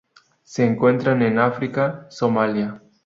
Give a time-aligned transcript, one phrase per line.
[0.41, 2.81] Se encuentran en África: Somalia.